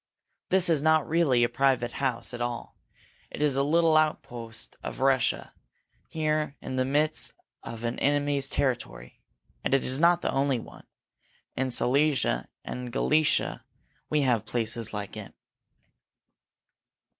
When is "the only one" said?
10.23-10.87